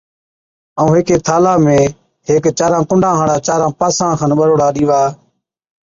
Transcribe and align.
ائُون 0.79 0.93
ھيڪ 0.97 1.09
ٿالھا 1.25 1.53
۾ 1.65 1.75
ھيڪ 2.27 2.43
چاران 2.57 2.81
ڪُنڊان 2.89 3.15
ھاڙا 3.19 3.37
چاران 3.47 3.71
پاسان 3.79 4.11
کن 4.19 4.31
ٻَڙوڙا 4.37 4.67
ڏِيوا، 4.75 5.01